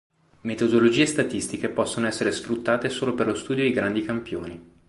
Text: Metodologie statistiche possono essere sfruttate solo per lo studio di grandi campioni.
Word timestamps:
Metodologie 0.45 1.05
statistiche 1.05 1.69
possono 1.69 2.07
essere 2.07 2.31
sfruttate 2.31 2.89
solo 2.89 3.13
per 3.13 3.27
lo 3.27 3.35
studio 3.35 3.63
di 3.63 3.71
grandi 3.71 4.01
campioni. 4.03 4.69